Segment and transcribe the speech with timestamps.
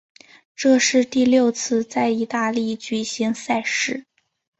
[0.55, 4.05] 这是第六次在意大利举行赛事。